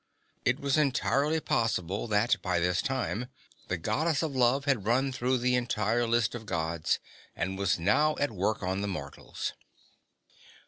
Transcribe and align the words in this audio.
It 0.45 0.59
was 0.59 0.79
entirely 0.79 1.39
possible 1.39 2.07
that, 2.07 2.41
by 2.41 2.59
this 2.59 2.81
time, 2.81 3.27
the 3.67 3.77
Goddess 3.77 4.23
of 4.23 4.35
Love 4.35 4.65
had 4.65 4.87
run 4.87 5.11
through 5.11 5.37
the 5.37 5.53
entire 5.53 6.07
list 6.07 6.33
of 6.33 6.47
Gods 6.47 6.97
and 7.35 7.55
was 7.55 7.77
now 7.77 8.15
at 8.17 8.31
work 8.31 8.63
on 8.63 8.81
the 8.81 8.87
mortals. 8.87 9.53